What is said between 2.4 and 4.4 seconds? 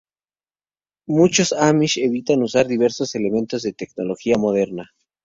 usar diversos elementos de tecnología